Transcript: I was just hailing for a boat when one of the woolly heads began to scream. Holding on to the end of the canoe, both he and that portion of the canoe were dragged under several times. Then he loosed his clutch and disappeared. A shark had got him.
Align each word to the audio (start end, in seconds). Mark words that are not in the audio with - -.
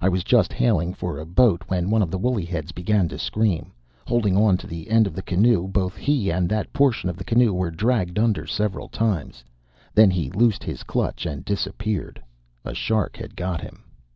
I 0.00 0.08
was 0.08 0.22
just 0.22 0.52
hailing 0.52 0.94
for 0.94 1.18
a 1.18 1.26
boat 1.26 1.64
when 1.66 1.90
one 1.90 2.00
of 2.00 2.12
the 2.12 2.16
woolly 2.16 2.44
heads 2.44 2.70
began 2.70 3.08
to 3.08 3.18
scream. 3.18 3.72
Holding 4.06 4.36
on 4.36 4.56
to 4.58 4.68
the 4.68 4.88
end 4.88 5.08
of 5.08 5.14
the 5.14 5.20
canoe, 5.22 5.66
both 5.66 5.96
he 5.96 6.30
and 6.30 6.48
that 6.48 6.72
portion 6.72 7.10
of 7.10 7.16
the 7.16 7.24
canoe 7.24 7.52
were 7.52 7.72
dragged 7.72 8.16
under 8.16 8.46
several 8.46 8.86
times. 8.86 9.42
Then 9.92 10.12
he 10.12 10.30
loosed 10.30 10.62
his 10.62 10.84
clutch 10.84 11.26
and 11.26 11.44
disappeared. 11.44 12.22
A 12.64 12.72
shark 12.72 13.16
had 13.16 13.34
got 13.34 13.60
him. 13.62 13.82